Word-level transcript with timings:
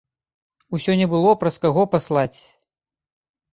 Усё 0.77 0.95
не 1.01 1.07
было 1.11 1.35
праз 1.45 1.55
каго 1.67 1.83
паслаць. 1.93 2.39